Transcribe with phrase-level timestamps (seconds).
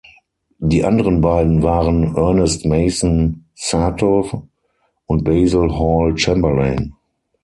[0.57, 4.41] Die anderen beiden waren Ernest Mason Satow
[5.05, 6.95] und Basil Hall Chamberlain.